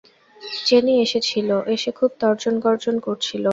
চেনি 0.65 0.93
এসেছিল, 1.01 1.49
এসে 1.75 1.91
খুব 1.99 2.11
তর্জন-গর্জন 2.21 2.95
করছিল। 2.99 3.45